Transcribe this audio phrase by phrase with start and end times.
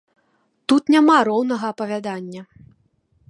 [0.71, 2.41] Тут няма роўнага апавядання.